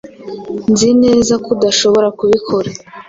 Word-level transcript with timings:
Nzi 0.71 0.89
neza 1.03 1.33
ko 1.43 1.47
udashaka 1.55 2.07
kubikora. 2.19 2.69